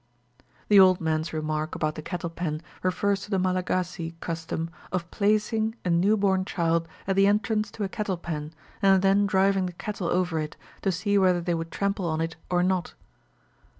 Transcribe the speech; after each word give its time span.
The 0.67 0.79
old 0.79 0.99
man's 0.99 1.31
remark 1.31 1.75
about 1.75 1.93
the 1.93 2.01
cattle 2.01 2.31
pen 2.31 2.63
refers 2.81 3.19
to 3.21 3.29
the 3.29 3.37
Malagasy 3.37 4.15
custom 4.19 4.71
of 4.91 5.11
placing 5.11 5.75
a 5.85 5.91
new 5.91 6.17
born 6.17 6.43
child 6.43 6.87
at 7.05 7.15
the 7.15 7.27
entrance 7.27 7.69
to 7.69 7.83
a 7.83 7.87
cattle 7.87 8.17
pen, 8.17 8.51
and 8.81 9.03
then 9.03 9.27
driving 9.27 9.67
the 9.67 9.73
cattle 9.73 10.07
over 10.07 10.39
it, 10.39 10.57
to 10.81 10.91
see 10.91 11.19
whether 11.19 11.39
they 11.39 11.53
would 11.53 11.69
trample 11.69 12.07
on 12.07 12.19
it 12.19 12.35
or 12.49 12.63
not. 12.63 12.95